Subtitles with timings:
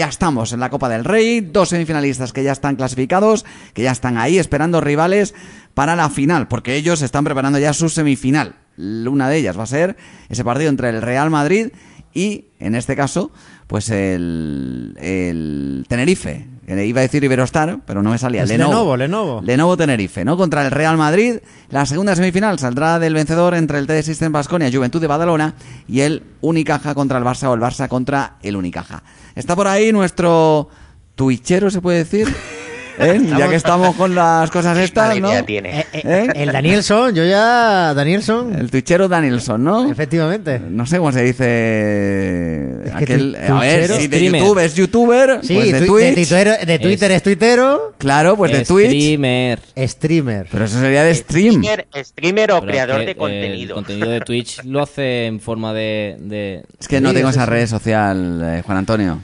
[0.00, 3.90] ya estamos en la Copa del Rey, dos semifinalistas que ya están clasificados, que ya
[3.90, 5.34] están ahí esperando rivales
[5.74, 8.54] para la final, porque ellos están preparando ya su semifinal.
[8.78, 9.98] Una de ellas va a ser
[10.30, 11.72] ese partido entre el Real Madrid
[12.14, 13.30] y, en este caso,
[13.66, 16.46] pues el, el Tenerife.
[16.76, 18.44] Que iba a decir Iberostar, pero no me salía.
[18.44, 19.42] Es Lenovo, Lenovo.
[19.42, 20.36] Lenovo Tenerife, ¿no?
[20.36, 21.38] Contra el Real Madrid.
[21.68, 25.54] La segunda semifinal saldrá del vencedor entre el TD System Basconia, Juventud de Badalona
[25.88, 29.02] y el Unicaja contra el Barça o el Barça contra el Unicaja.
[29.34, 30.68] Está por ahí nuestro
[31.16, 32.32] twitchero, se puede decir.
[32.98, 33.20] ¿Eh?
[33.38, 35.44] Ya que estamos con las cosas estas, ¿no?
[35.44, 35.80] tiene.
[35.80, 37.94] Eh, eh, El Danielson, yo ya.
[37.94, 38.54] Danielson.
[38.54, 39.90] El twitchero Danielson, ¿no?
[39.90, 40.58] Efectivamente.
[40.58, 42.82] No sé cómo se dice.
[42.84, 44.40] Es que aquel, tu- a ver, si de Streamer.
[44.42, 46.14] YouTube es youtuber, Sí, pues de twi- Twitch.
[46.14, 47.94] de, Twitter, de Twitter es, tuitero.
[47.98, 48.88] Claro, pues de Twitch.
[48.88, 49.60] Streamer.
[49.76, 50.46] Streamer.
[50.50, 51.62] Pero eso sería de stream.
[51.62, 53.68] Streamer, streamer o Pero es creador que, de contenido.
[53.70, 56.16] El contenido de Twitch lo hace en forma de.
[56.20, 59.22] de- Es que no Sí, tengo esa red social, eh, Juan Antonio.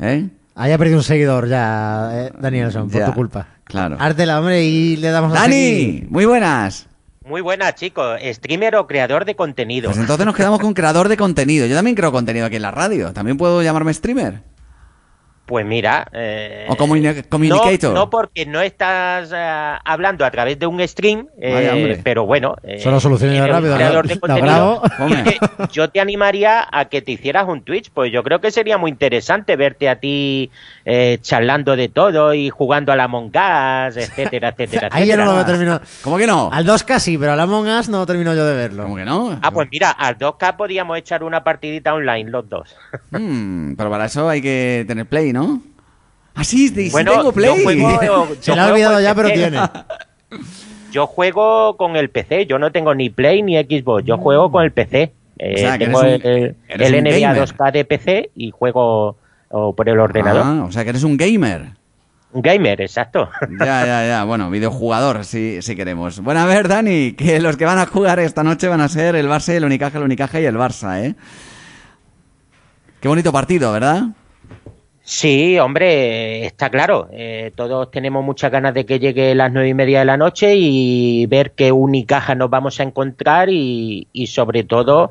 [0.00, 0.26] ¿Eh?
[0.60, 3.46] Haya perdido un seguidor ya, eh, Danielson, por Ya, tu culpa.
[3.64, 3.96] claro.
[4.00, 6.06] Ártela, hombre, y le damos a Dani, seguir.
[6.10, 6.86] muy buenas.
[7.24, 8.18] Muy buena, chicos.
[8.32, 9.90] Streamer o creador de contenido.
[9.90, 11.66] Pues entonces nos quedamos con creador de contenido.
[11.66, 13.12] Yo también creo contenido aquí en la radio.
[13.12, 14.40] ¿También puedo llamarme streamer?
[15.48, 16.06] Pues mira.
[16.12, 17.94] eh, O comuni- communicator.
[17.94, 21.54] No, no porque no estás eh, hablando a través de un stream, eh,
[21.88, 22.54] Vaya, pero bueno.
[22.62, 23.40] eh, Solo soluciones
[25.24, 25.38] que
[25.72, 28.90] yo te animaría a que te hicieras un Twitch, pues yo creo que sería muy
[28.90, 30.50] interesante verte a ti
[30.84, 34.88] eh, charlando de todo y jugando a la Among Us, etcétera, etcétera.
[34.92, 35.48] Ahí ya no lo etcétera.
[35.48, 35.80] he terminado.
[36.02, 36.50] ¿Cómo que no?
[36.52, 38.82] Al 2 casi, pero al Among Us no termino yo de verlo.
[38.82, 39.38] ¿Cómo que no?
[39.42, 42.76] Ah, pues mira, al 2K podíamos echar una partidita online los dos.
[43.12, 45.37] Mm, pero para eso hay que tener play, ¿no?
[46.34, 47.56] Ah, sí, sí, sí Bueno, tengo play.
[47.58, 47.64] yo
[47.98, 49.58] juego- Se le ha olvidado ya, pero tiene.
[50.92, 54.64] Yo juego con el PC, yo no tengo ni Play ni Xbox, yo juego con
[54.64, 55.12] el PC.
[55.38, 57.42] Eh, O sea, que tengo eres un- el, eres el NBA gamer.
[57.42, 59.16] 2K de PC y juego
[59.50, 60.42] por el ordenador.
[60.44, 61.72] Ah, o sea que eres un gamer.
[62.32, 63.28] Un gamer, exacto.
[63.58, 64.24] Ya, ya, ya.
[64.26, 66.20] Bueno, videojugador, si, si queremos.
[66.20, 69.16] Bueno, a ver, Dani, que los que van a jugar esta noche van a ser
[69.16, 71.14] el Barça, el Unicaja, el Unicaja y el Barça, ¿eh?
[73.00, 74.08] Qué bonito partido, ¿verdad?
[75.10, 77.08] Sí, hombre, está claro.
[77.12, 80.54] Eh, todos tenemos muchas ganas de que llegue las nueve y media de la noche
[80.54, 85.10] y ver qué Unicaja nos vamos a encontrar y, y sobre todo,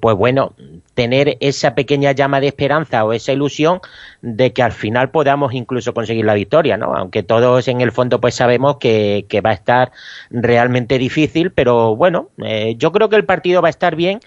[0.00, 0.54] pues bueno,
[0.94, 3.80] tener esa pequeña llama de esperanza o esa ilusión
[4.22, 6.94] de que al final podamos incluso conseguir la victoria, ¿no?
[6.94, 9.90] Aunque todos en el fondo pues sabemos que, que va a estar
[10.30, 14.20] realmente difícil, pero bueno, eh, yo creo que el partido va a estar bien.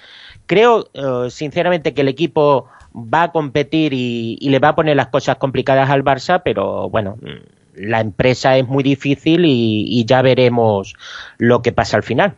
[0.47, 5.07] Creo, eh, sinceramente, que el equipo va a competir y, le va a poner las
[5.07, 10.95] cosas complicadas al Barça, pero bueno, mm, la empresa es muy difícil y ya veremos
[11.37, 12.35] lo que pasa al final.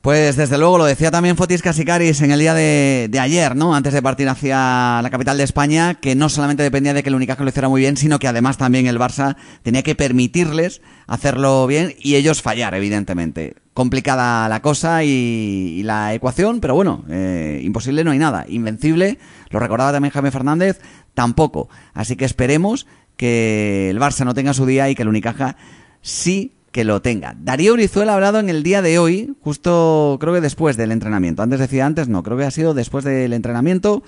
[0.00, 3.74] Pues desde luego lo decía también Fotis Casicaris en el día de, ayer, ¿no?
[3.74, 7.14] Antes de partir hacia la capital de España, que no solamente dependía de que el
[7.14, 11.66] Unicaja lo hiciera muy bien, sino que además también el Barça tenía que permitirles hacerlo
[11.66, 13.56] bien y ellos fallar, evidentemente.
[13.74, 18.46] Complicada la cosa y, y la ecuación, pero bueno, eh, imposible no hay nada.
[18.48, 19.18] Invencible,
[19.50, 20.80] lo recordaba también Jaime Fernández,
[21.12, 21.68] tampoco.
[21.92, 22.86] Así que esperemos
[23.18, 25.56] que el Barça no tenga su día y que el Unicaja
[26.00, 27.34] sí que lo tenga.
[27.38, 31.42] Darío Brizuela ha hablado en el día de hoy, justo creo que después del entrenamiento.
[31.42, 34.02] Antes decía antes, no, creo que ha sido después del entrenamiento.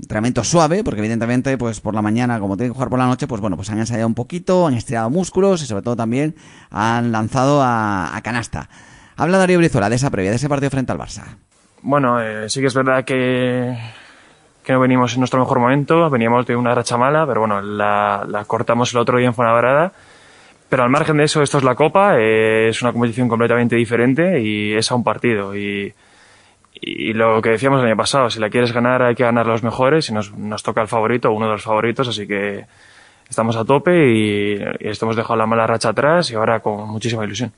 [0.00, 3.28] Entrenamiento suave, porque evidentemente, pues por la mañana, como tienen que jugar por la noche,
[3.28, 6.34] pues bueno, pues han ensayado un poquito, han estirado músculos y sobre todo también
[6.70, 8.68] han lanzado a, a canasta.
[9.16, 11.36] Habla Darío Brizuela de esa previa, de ese partido frente al Barça.
[11.82, 13.76] Bueno, eh, sí que es verdad que,
[14.62, 18.44] que no venimos en nuestro mejor momento, veníamos de una racha mala, pero bueno, la,
[18.46, 19.92] cortamos el otro día en Fuenlabrada.
[20.72, 24.40] Pero al margen de eso, esto es la Copa, eh, es una competición completamente diferente
[24.40, 25.54] y es a un partido.
[25.54, 25.92] Y,
[27.12, 30.08] lo que decíamos el año pasado, si la quieres ganar hay que ganar los mejores
[30.08, 32.64] y nos, nos toca el favorito, uno de los favoritos, así que
[33.28, 36.88] estamos a tope y, y esto hemos dejado la mala racha atrás y ahora con
[36.88, 37.52] muchísima ilusión.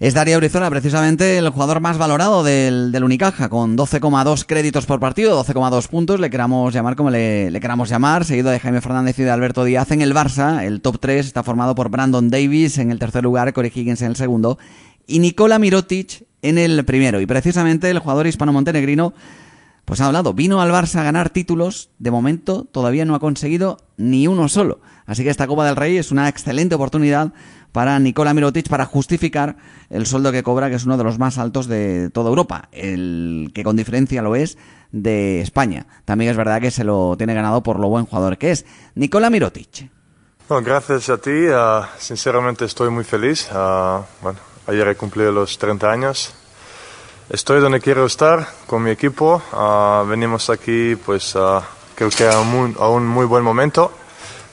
[0.00, 4.98] Es Darío Brizuela precisamente el jugador más valorado del, del Unicaja, con 12,2 créditos por
[4.98, 9.18] partido, 12,2 puntos, le queramos llamar como le, le queramos llamar, seguido de Jaime Fernández
[9.18, 10.64] y de Alberto Díaz en el Barça.
[10.64, 14.08] El top 3 está formado por Brandon Davis en el tercer lugar, Corey Higgins en
[14.08, 14.58] el segundo
[15.06, 17.20] y Nikola Mirotic en el primero.
[17.20, 19.12] Y precisamente el jugador hispano-montenegrino
[19.84, 23.76] pues ha hablado, vino al Barça a ganar títulos, de momento todavía no ha conseguido
[23.98, 24.80] ni uno solo.
[25.04, 27.32] Así que esta Copa del Rey es una excelente oportunidad
[27.72, 29.56] para Nikola Mirotic para justificar
[29.88, 33.50] el sueldo que cobra, que es uno de los más altos de toda Europa, el
[33.54, 34.58] que con diferencia lo es
[34.92, 35.86] de España.
[36.04, 38.66] También es verdad que se lo tiene ganado por lo buen jugador que es.
[38.94, 39.90] Nikola Mirotic.
[40.48, 41.46] Bueno, gracias a ti.
[41.52, 43.48] ah, sinceramente estoy muy feliz.
[43.52, 46.34] Ah, bueno, ayer he cumplido los 30 años.
[47.28, 49.40] Estoy donde quiero estar con mi equipo.
[49.52, 51.36] Ah, venimos aquí, pues,
[51.94, 53.92] creo que a un, a un muy buen momento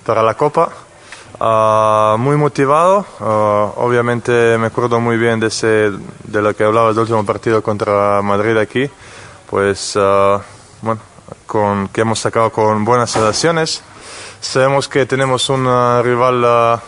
[0.05, 0.71] para la Copa.
[1.39, 5.91] Ah, muy motivado, ah, obviamente me acuerdo muy bien de, ese,
[6.23, 8.89] de lo que hablaba del último partido contra Madrid aquí,
[9.47, 10.41] pues ah,
[10.81, 10.99] bueno,
[11.45, 13.83] con, que hemos sacado con buenas sensaciones.
[14.41, 15.65] Sabemos que tenemos un
[16.03, 16.81] rival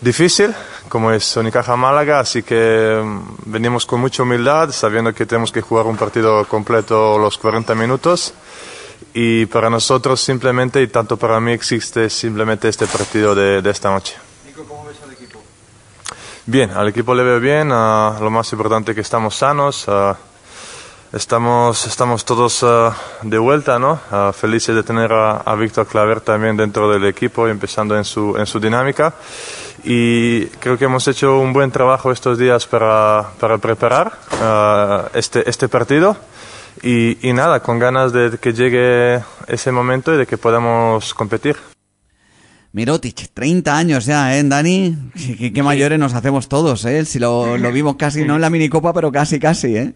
[0.00, 0.52] difícil,
[0.88, 5.60] como es Unicaja Málaga, así que mm, venimos con mucha humildad, sabiendo que tenemos que
[5.60, 8.34] jugar un partido completo los 40 minutos.
[9.12, 13.90] Y para nosotros simplemente, y tanto para mí, existe simplemente este partido de, de esta
[13.90, 14.16] noche.
[16.46, 20.16] Bien, al equipo le veo bien, ah, lo más importante que estamos sanos, ah,
[21.12, 22.92] estamos, estamos todos ah,
[23.22, 24.00] de vuelta, ¿no?
[24.32, 28.46] Felices de tener a, a Víctor Claver también dentro del equipo, empezando en su, en
[28.46, 29.14] su dinámica.
[29.84, 34.18] Y creo que hemos hecho un buen trabajo estos días para, para preparar
[35.14, 36.16] este, este partido.
[36.82, 41.56] Y, y nada, con ganas de que llegue ese momento y de que podamos competir.
[42.72, 44.96] Mirotic, 30 años ya, ¿eh, Dani?
[45.38, 47.04] Qué, qué mayores nos hacemos todos, ¿eh?
[47.04, 49.92] Si lo, lo vimos casi, no en la minicopa, pero casi, casi, ¿eh?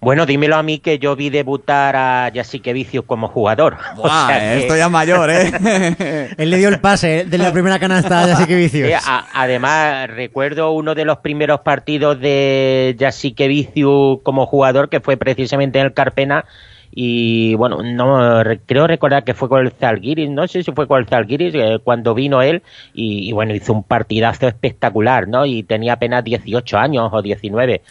[0.00, 3.76] Bueno, dímelo a mí que yo vi debutar a Jasique Vicius como jugador.
[3.98, 6.28] O Buah, sea que- esto ya es mayor, ¿eh?
[6.38, 8.88] Él le dio el pase de la primera canasta, ya sé que vicios.
[8.88, 15.00] Eh, a- además, recuerdo uno de los primeros partidos de Jasique Vicius como jugador que
[15.00, 16.46] fue precisamente en el Carpena.
[16.92, 20.88] Y bueno, no re- creo recordar que fue con el Zalgiris, no sé si fue
[20.88, 22.62] con el Zalgiris eh, cuando vino él
[22.94, 25.46] y, y bueno, hizo un partidazo espectacular, ¿no?
[25.46, 27.82] Y tenía apenas 18 años o 19.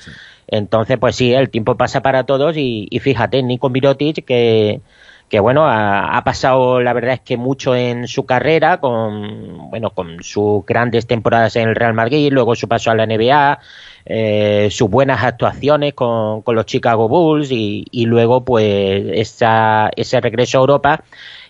[0.52, 4.82] Entonces, pues sí, el tiempo pasa para todos y, y fíjate, Nico Mirotic que,
[5.30, 10.24] que bueno, ha, pasado la verdad es que mucho en su carrera con, bueno, con
[10.24, 13.60] sus grandes temporadas en el Real Madrid, luego su paso a la NBA,
[14.06, 20.20] eh, sus buenas actuaciones con, con los Chicago Bulls y, y luego pues esa, ese
[20.20, 21.04] regreso a Europa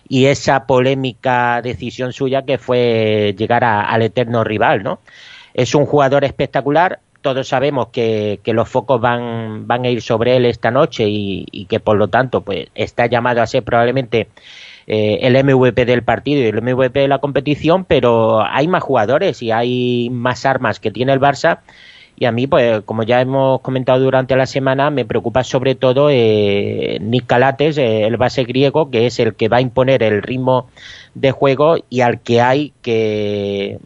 [0.08, 5.00] y esa polémica decisión suya que fue llegar al eterno rival, ¿no?
[5.54, 7.00] Es un jugador espectacular.
[7.20, 11.66] Todos sabemos que, que los focos van, van a ir sobre él esta noche y,
[11.68, 14.28] que por lo tanto pues está llamado a ser probablemente
[14.86, 19.42] eh, el MVP del partido y el MVP de la competición, pero hay más jugadores
[19.42, 21.60] y hay más armas que tiene el Barça.
[22.20, 26.08] Y a mí, pues, como ya hemos comentado durante la semana, me preocupa sobre todo
[26.10, 30.22] eh, Nick Calates, eh, el base griego, que es el que va a imponer el
[30.22, 30.68] ritmo
[31.14, 33.78] de juego y al que hay que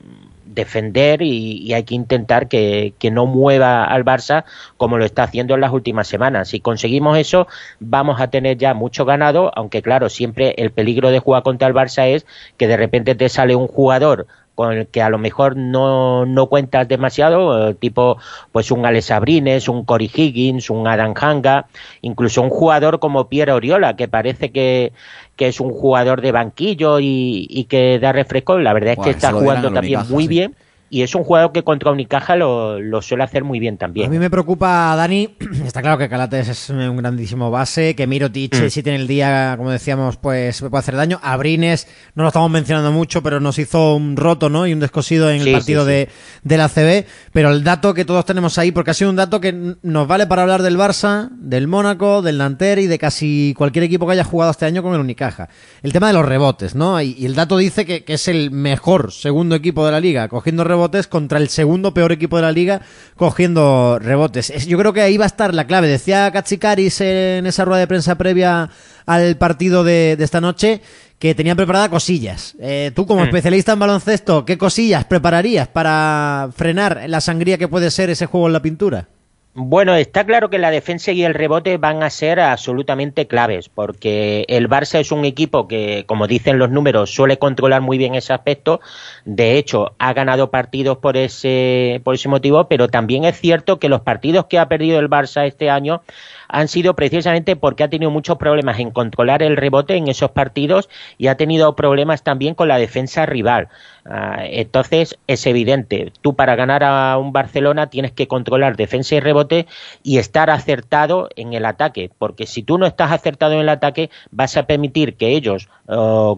[0.54, 4.44] defender y, hay que intentar que, que no mueva al Barça
[4.76, 6.48] como lo está haciendo en las últimas semanas.
[6.48, 7.46] Si conseguimos eso,
[7.80, 11.74] vamos a tener ya mucho ganado, aunque claro, siempre el peligro de jugar contra el
[11.74, 15.56] Barça es que de repente te sale un jugador con el que a lo mejor
[15.56, 18.18] no, no cuentas demasiado, eh, tipo
[18.52, 21.66] pues un Alex Abrines, un Cory Higgins, un Adam Hanga,
[22.02, 24.92] incluso un jugador como Pierre Oriola, que parece que,
[25.36, 29.10] que es un jugador de banquillo y, y que da refresco, la verdad es que
[29.10, 30.28] está jugando también Unicaja, muy sí.
[30.28, 30.54] bien
[30.90, 34.10] y es un jugador que contra Unicaja lo, lo suele hacer muy bien A también.
[34.10, 35.34] mí me preocupa, Dani,
[35.66, 38.68] está claro que Calates es un grandísimo base, que Mirotic, Mm.
[38.70, 41.18] si tiene el día, como decíamos, pues puede hacer daño.
[41.22, 44.66] Abrines, no lo estamos mencionando mucho, pero nos hizo un roto, ¿no?
[44.66, 45.92] Y un descosido en Sí, el partido sí, sí.
[45.94, 46.08] de,
[46.44, 47.06] de la CB.
[47.32, 50.26] Pero el dato que todos tenemos ahí, porque ha sido un dato que nos vale
[50.26, 54.24] para hablar del Barça, del Mónaco, del Nanterre y de casi cualquier equipo que haya
[54.24, 55.48] jugado este año con el Unicaja.
[55.82, 57.00] El tema de los rebotes, ¿no?
[57.00, 60.28] Y, y el dato dice que, que es el mejor segundo equipo de la liga
[60.28, 60.73] cogiendo rebotes
[61.08, 62.80] contra el segundo peor equipo de la liga
[63.16, 64.50] cogiendo rebotes.
[64.50, 65.88] Es- yo creo que ahí va a estar la clave.
[65.88, 68.70] Decía Katsikaris en esa rueda de prensa previa
[69.06, 70.80] al partido de, de esta noche
[71.18, 72.54] que tenía preparada cosillas.
[72.60, 77.90] Eh, tú como especialista en baloncesto, ¿qué cosillas prepararías para frenar la sangría que puede
[77.90, 79.08] ser ese juego en la pintura?
[79.56, 84.44] Bueno, está claro que la defensa y el rebote van a ser absolutamente claves, porque
[84.48, 88.32] el Barça es un equipo que, como dicen los números, suele controlar muy bien ese
[88.32, 88.80] aspecto.
[89.24, 93.88] De hecho, ha ganado partidos por ese, por ese motivo, pero también es cierto que
[93.88, 96.02] los partidos que ha perdido el Barça este año
[96.48, 100.88] han sido precisamente porque ha tenido muchos problemas en controlar el rebote en esos partidos
[101.18, 103.68] y ha tenido problemas también con la defensa rival.
[104.06, 109.20] Ah, entonces es evidente, tú para ganar a un Barcelona tienes que controlar defensa y
[109.20, 109.66] rebote
[110.02, 114.10] y estar acertado en el ataque, porque si tú no estás acertado en el ataque
[114.30, 115.68] vas a permitir que ellos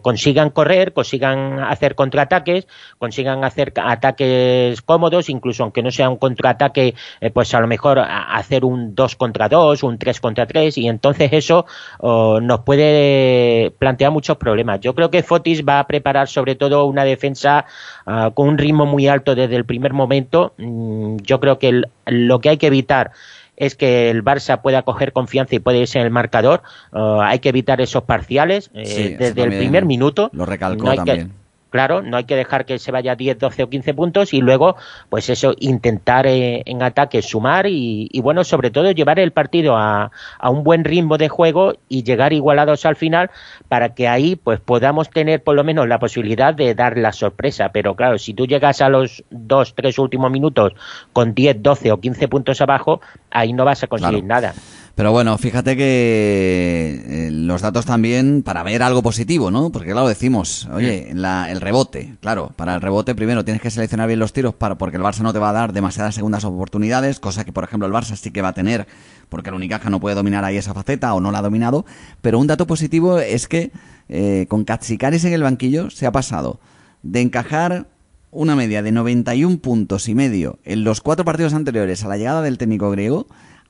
[0.03, 2.67] consigan correr, consigan hacer contraataques,
[2.99, 7.99] consigan hacer ataques cómodos, incluso aunque no sea un contraataque, eh, pues a lo mejor
[7.99, 11.67] hacer un 2 contra 2, un 3 contra 3 y entonces eso
[11.99, 14.81] oh, nos puede plantear muchos problemas.
[14.81, 17.65] Yo creo que Fotis va a preparar sobre todo una defensa
[18.07, 20.55] ah, con un ritmo muy alto desde el primer momento.
[20.59, 23.13] Mm, yo creo que el- lo que hay que evitar
[23.57, 26.63] es que el Barça pueda coger confianza y puede irse en el marcador.
[26.93, 30.29] Uh, hay que evitar esos parciales eh, Sí, desde el primer minuto.
[30.35, 31.33] Lo recalcó No hay que- también.
[31.77, 34.77] Claro, no hay que dejar que se vaya 10, 12 o 15 puntos y luego,
[35.11, 39.77] pues eso, intentar eh, en ataque sumar y, y, bueno, sobre todo llevar el partido
[39.77, 43.31] a, a un buen ritmo de juego y llegar igualados al final
[43.69, 47.71] para que ahí pues podamos tener por lo menos la posibilidad de dar la sorpresa.
[47.73, 50.73] Pero claro, si tú llegas a los dos, tres últimos minutos
[51.13, 54.41] con 10, 12 o 15 puntos abajo, ahí no vas a conseguir Claro.
[54.41, 54.55] nada.
[54.97, 59.71] Pero bueno, fíjate que eh, los datos también para ver algo positivo, ¿no?
[59.71, 64.07] Porque claro, decimos, oye, la- el rebote, claro, para el rebote primero tienes que seleccionar
[64.09, 67.21] bien los tiros para, porque el Barça no te va a dar demasiadas segundas oportunidades,
[67.21, 68.87] cosa que por ejemplo el Barça sí que va a tener,
[69.29, 71.85] porque el Unicaja no puede dominar ahí esa faceta o no la ha dominado.
[72.23, 73.73] Pero un dato positivo es que
[74.09, 76.59] eh, con Katsikaris en el banquillo se ha pasado
[77.03, 77.87] de encajar
[78.31, 82.41] una media de 91 puntos y medio en los cuatro partidos anteriores a la llegada
[82.41, 83.27] del técnico griego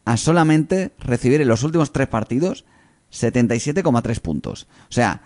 [0.06, 2.64] a solamente recibir en los últimos tres partidos
[3.12, 4.66] 77,3 puntos.
[4.88, 5.20] O sea,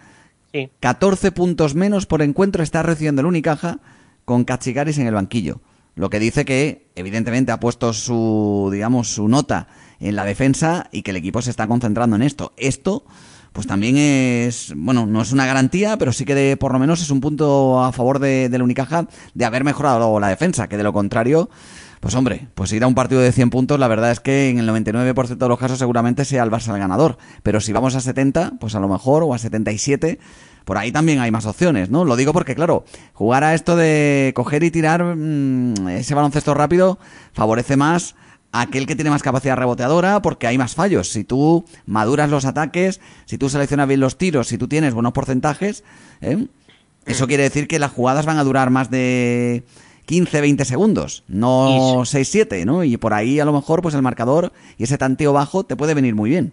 [0.53, 0.69] Sí.
[0.81, 3.79] 14 puntos menos por encuentro está recibiendo el Unicaja
[4.25, 5.61] con Katsikaris en el banquillo.
[5.95, 9.69] Lo que dice que, evidentemente, ha puesto su, digamos, su nota
[10.01, 12.53] en la defensa y que el equipo se está concentrando en esto.
[12.57, 13.05] Esto,
[13.53, 17.01] pues también es, bueno, no es una garantía, pero sí que de- por lo menos
[17.01, 20.83] es un punto a favor de, del Unicaja de haber mejorado la defensa, que de
[20.83, 21.49] lo contrario,
[22.01, 24.59] pues hombre, pues ir a un partido de 100 puntos, la verdad es que en
[24.59, 27.19] el 99% de los casos seguramente sea el Barça el ganador.
[27.43, 30.19] Pero si vamos a 70, pues a lo mejor, o a 77,
[30.65, 32.07] por ahí también hay más opciones, ¿no?
[32.07, 36.99] Lo digo porque, claro, jugar a esto de coger y tirar mm, ese baloncesto rápido
[37.33, 38.15] favorece más
[38.53, 41.11] a aquel que tiene más capacidad reboteadora porque hay más fallos.
[41.11, 45.13] Si tú maduras los ataques, si tú seleccionas bien los tiros, si tú tienes buenos
[45.13, 45.85] porcentajes,
[46.23, 46.47] ¿eh?
[47.05, 49.65] eso quiere decir que las jugadas van a durar más de
[50.11, 52.83] 15, 20 segundos, no 6, 7, ¿no?
[52.83, 55.95] Y por ahí a lo mejor pues el marcador y ese tanteo bajo te puede
[55.95, 56.53] venir muy bien.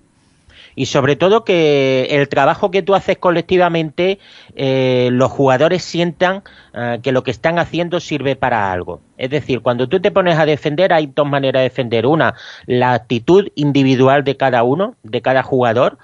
[0.76, 4.20] y sobre todo que el trabajo que tú haces colectivamente
[4.56, 6.44] eh, los jugadores sientan
[6.76, 9.02] eh, que lo que están haciendo sirve para algo.
[9.18, 12.06] Es decir, cuando tú te pones a defender hay dos maneras de defender.
[12.06, 12.36] Una,
[12.68, 15.98] la actitud individual de cada uno, de cada jugador.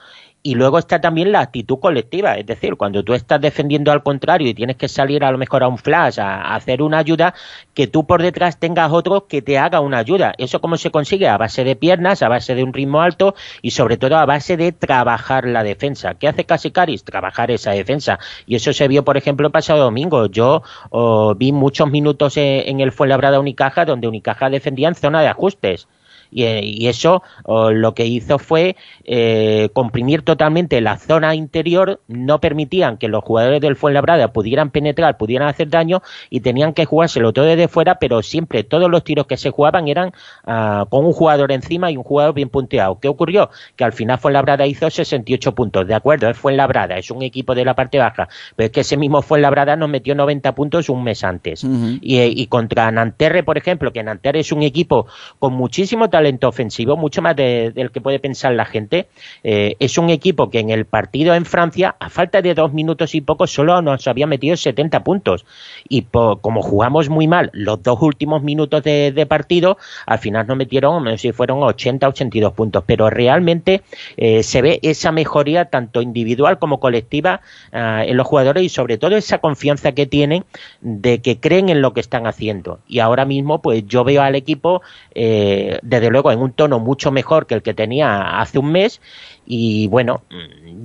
[0.46, 4.50] Y luego está también la actitud colectiva, es decir, cuando tú estás defendiendo al contrario
[4.50, 7.34] y tienes que salir a lo mejor a un flash, a, hacer una ayuda,
[7.74, 10.34] que tú por detrás tengas otro que te haga una ayuda.
[10.38, 11.30] ¿Eso cómo se consigue?
[11.30, 14.58] A base de piernas, a base de un ritmo alto y sobre todo a base
[14.58, 16.16] de trabajar la defensa.
[16.16, 17.06] ¿Qué hace Casicaris?
[17.06, 18.20] Trabajar esa defensa.
[18.46, 20.26] Y eso se vio, por ejemplo, el pasado domingo.
[20.26, 25.22] Yo oh, vi muchos minutos en, en el Fuenlabrada Unicaja donde Unicaja defendía en zona
[25.22, 25.88] de ajustes.
[26.34, 28.75] Y, eh, y eso lo que hizo fue
[29.06, 35.18] eh, comprimir totalmente la zona interior, no permitían que los jugadores del Fuenlabrada pudieran penetrar,
[35.18, 39.28] pudieran hacer daño y tenían que jugárselo todo desde fuera, pero siempre todos los tiros
[39.28, 40.12] que se jugaban eran
[40.46, 43.00] ah, con un jugador encima y un jugador bien punteado.
[43.00, 43.50] ¿Qué ocurrió?
[43.75, 47.66] Que al final Fuenlabrada hizo 68 puntos, de acuerdo, es Fuenlabrada, es un equipo de
[47.66, 51.24] la parte baja, pero es que ese mismo Fuenlabrada nos metió 90 puntos un mes
[51.24, 51.63] antes.
[52.02, 55.08] Y, y contra Nanterre, por ejemplo, que Nanterre es un equipo
[55.40, 59.08] con muchísimo talento ofensivo, mucho más de- del que puede pensar la gente.
[59.44, 63.15] Eh, es un equipo que en el partido en Francia, a falta de dos minutos
[63.15, 65.46] y poco, solo nos había metido 70 puntos.
[65.88, 70.58] Y po- como jugamos muy mal los dos últimos minutos de, partido, al final nos
[70.58, 72.84] metieron, no si fueron 80, 82 puntos.
[72.86, 73.82] Pero realmente
[74.18, 78.98] eh, se ve esa mejoría tanto individual como colectiva ah, en los jugadores y sobre
[78.98, 80.46] todo esa confianza que tienen
[80.82, 82.80] de que creen en lo que están haciendo.
[82.88, 84.82] Y ahora mismo, pues yo veo al equipo,
[85.15, 89.01] eh, desde luego, en un tono mucho mejor que el que tenía hace un mes.
[89.46, 90.22] Y bueno,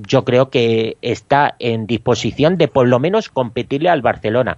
[0.09, 4.57] yo creo que está en disposición de por lo menos competirle al Barcelona.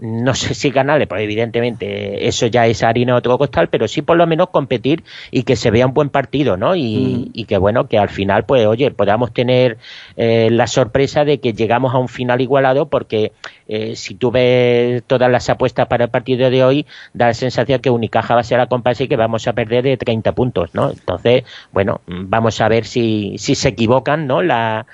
[0.00, 4.00] No sé si ganarle, pues evidentemente eso ya es harina de otro costal, pero sí
[4.00, 6.74] por lo menos competir y que se vea un buen partido, ¿no?
[6.74, 9.76] Y, y que bueno, que al final, pues oye, podamos tener
[10.16, 13.32] eh, la sorpresa de que llegamos a un final igualado, porque
[13.68, 17.80] eh, si tú ves todas las apuestas para el partido de hoy, da la sensación
[17.80, 20.74] que Unicaja va a ser la compás y que vamos a perder de 30 puntos,
[20.74, 20.90] ¿no?
[20.90, 24.42] Entonces, bueno, vamos a ver si, si se equivocan, ¿no?
[24.42, 24.86] La,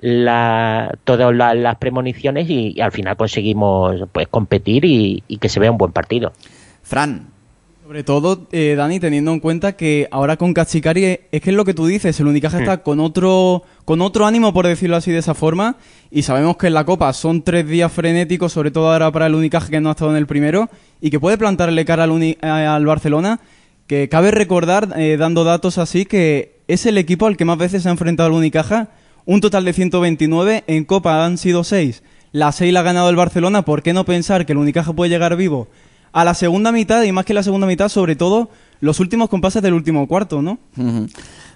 [0.00, 5.48] la, todas la- las premoniciones y, y al final conseguimos pues competir y, y que
[5.48, 6.32] se vea un buen partido.
[6.82, 7.26] Fran,
[7.84, 11.56] Sobre todo, eh, Dani, teniendo en cuenta que ahora con Kachikari es es que es
[11.56, 15.10] lo que tú dices, el Unicaja está con otro, con otro ánimo, por decirlo así
[15.10, 15.76] de esa forma,
[16.10, 19.34] y sabemos que en la Copa son tres días frenéticos, sobre todo ahora para el
[19.34, 20.68] Unicaja que no ha estado en el primero,
[21.00, 23.40] y que puede plantarle cara al, Uni- al Barcelona,
[23.86, 27.82] que cabe recordar, eh, dando datos así, que es el equipo al que más veces
[27.82, 28.88] se ha enfrentado el Unicaja,
[29.28, 33.16] un total de 129, en Copa han sido 6, la 6 la ha ganado el
[33.16, 35.68] Barcelona, ¿por qué no pensar que el Unicaja puede llegar vivo
[36.12, 38.48] a la segunda mitad y más que la segunda mitad, sobre todo
[38.80, 40.58] los últimos compases del último cuarto, ¿no?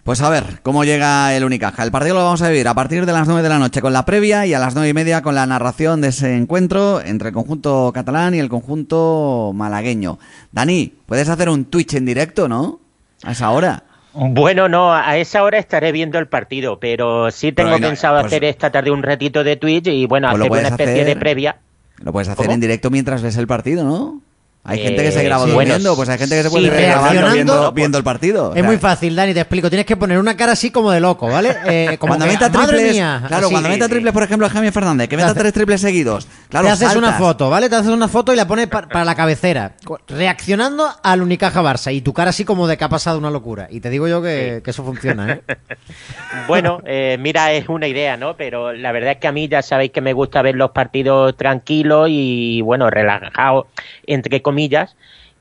[0.04, 1.82] Pues a ver, ¿cómo llega el Unicaja?
[1.82, 3.94] El partido lo vamos a vivir a partir de las 9 de la noche con
[3.94, 7.28] la previa y a las 9 y media con la narración de ese encuentro entre
[7.28, 10.18] el conjunto catalán y el conjunto malagueño.
[10.50, 12.80] Dani, puedes hacer un Twitch en directo, ¿no?
[13.22, 13.84] A esa hora.
[14.14, 18.44] Bueno, no, a esa hora estaré viendo el partido, pero sí tengo pensado pues- hacer
[18.44, 21.56] esta tarde un ratito de Twitch y bueno, Pues hacer una especie de previa.
[22.02, 22.54] Lo puedes hacer ¿Cómo?
[22.54, 24.20] en directo mientras ves el partido, ¿no?
[24.64, 25.50] Hay gente que se Eh, graba sí.
[25.50, 27.34] durmiendo, Bueno, pues hay gente que se sí, puede grabar reaccionando.
[27.34, 28.44] viendo, viendo el partido.
[28.46, 29.68] O Es sea, muy fácil, Dani, te explico.
[29.68, 31.56] Tienes que poner una cara así como de loco, ¿vale?
[31.66, 33.24] Eh, como Cuando meta ¡madre triples, mía!
[33.26, 33.52] claro, Así.
[33.54, 36.28] cuando meta triples, por ejemplo, Jaime Fernández, que meta tres triples seguidos.
[36.48, 37.68] Claro, te haces una foto, ¿vale?
[37.68, 39.72] Te haces una foto y la pones pa- para la cabecera,
[40.06, 43.66] reaccionando al Unicaja Barça y tu cara así como de que ha pasado una locura.
[43.68, 45.42] Y te digo yo que, que eso funciona, ¿eh?
[46.46, 48.36] Bueno, eh, mira, es una idea, ¿no?
[48.36, 51.36] Pero la verdad es que a mí ya sabéis que me gusta ver los partidos
[51.36, 53.66] tranquilos y, bueno, relajados,
[54.06, 54.94] entre comillas.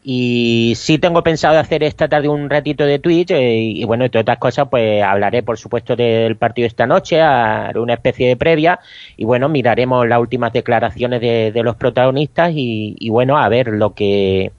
[0.03, 4.22] Y sí tengo pensado hacer esta tarde un ratito de Twitch eh, y, bueno, entre
[4.22, 8.80] otras cosas, pues hablaré, por supuesto, del partido esta noche, haré una especie de previa
[9.15, 13.68] y, bueno, miraremos las últimas declaraciones de, de los protagonistas y, y, bueno, a ver
[13.68, 14.51] lo que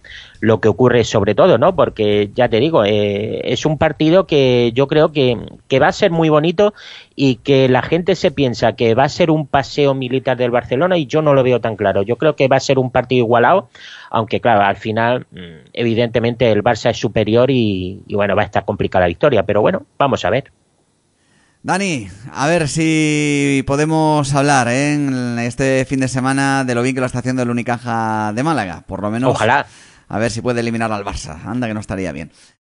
[0.43, 1.77] lo que ocurre sobre todo, ¿no?
[1.77, 5.93] Porque ya te digo, eh, es un partido que yo creo que, que va a
[5.93, 6.75] ser muy bonito
[7.15, 10.99] y que la gente se piensa que va a ser un paseo militar del Barcelona
[10.99, 12.03] y yo no lo veo tan claro.
[12.03, 13.69] Yo creo que va a ser un partido igualado,
[14.11, 18.47] aunque claro, al final, mm, evidentemente el Barça es superior y, y bueno, va a
[18.47, 20.51] estar complicada la victoria, pero bueno, vamos a ver.
[21.63, 24.95] Dani, a ver si podemos hablar ¿eh?
[24.95, 28.43] en este fin de semana de lo bien que lo está haciendo el Unicaja de
[28.43, 28.83] Málaga.
[28.89, 29.31] Por lo menos.
[29.31, 29.67] Ojalá.
[30.13, 31.41] A ver si puede eliminar al Barça.
[31.47, 32.31] Anda que no estaría bien.